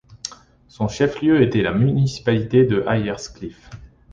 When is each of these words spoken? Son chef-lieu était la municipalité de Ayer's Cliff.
Son 0.67 0.87
chef-lieu 0.87 1.43
était 1.43 1.61
la 1.61 1.73
municipalité 1.75 2.65
de 2.65 2.83
Ayer's 2.87 3.29
Cliff. 3.29 3.69